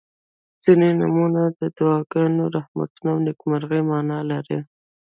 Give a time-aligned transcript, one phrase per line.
[0.63, 4.59] •ځینې نومونه د دعاګانو، رحمتونو او نیکمرغۍ معنا لري.